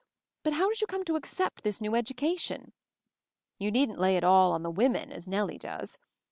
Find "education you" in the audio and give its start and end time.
1.93-3.69